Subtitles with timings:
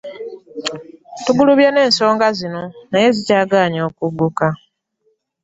[1.23, 4.47] Tugulubye n'ensonga zino naye zikyagaanyi okugguka.